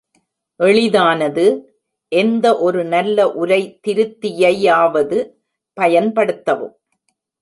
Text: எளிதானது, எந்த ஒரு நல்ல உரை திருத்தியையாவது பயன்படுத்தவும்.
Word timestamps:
எளிதானது, 0.59 1.45
எந்த 2.11 2.57
ஒரு 2.57 2.83
நல்ல 2.85 3.31
உரை 3.31 3.79
திருத்தியையாவது 3.87 5.19
பயன்படுத்தவும். 5.77 6.75